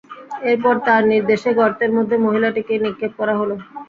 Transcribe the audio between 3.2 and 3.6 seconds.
হল।